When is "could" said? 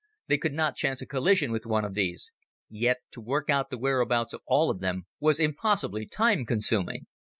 0.39-0.53